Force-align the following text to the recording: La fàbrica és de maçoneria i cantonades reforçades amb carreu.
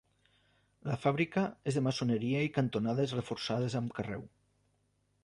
La 0.91 0.95
fàbrica 1.01 1.43
és 1.71 1.77
de 1.79 1.83
maçoneria 1.87 2.41
i 2.47 2.53
cantonades 2.55 3.15
reforçades 3.21 3.77
amb 3.81 3.95
carreu. 3.99 4.25